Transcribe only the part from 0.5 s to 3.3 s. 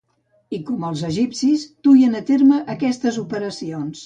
I com els egipcis duien a terme aquestes